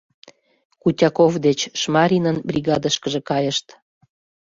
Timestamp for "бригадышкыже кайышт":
2.49-3.67